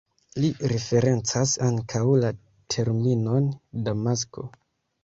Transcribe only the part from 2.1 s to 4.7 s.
la terminon damasko.